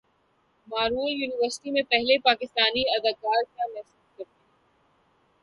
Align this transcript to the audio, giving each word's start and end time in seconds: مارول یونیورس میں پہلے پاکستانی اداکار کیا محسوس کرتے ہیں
مارول 0.67 1.11
یونیورس 1.11 1.59
میں 1.65 1.81
پہلے 1.89 2.17
پاکستانی 2.21 2.83
اداکار 2.95 3.43
کیا 3.45 3.65
محسوس 3.67 4.07
کرتے 4.07 4.23
ہیں 4.23 4.29